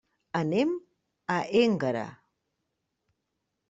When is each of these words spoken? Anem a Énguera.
Anem 0.39 0.71
a 1.35 1.37
Énguera. 1.61 2.05